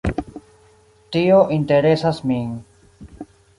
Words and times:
Tio 1.17 1.37
interesas 1.57 2.25
min. 2.31 2.51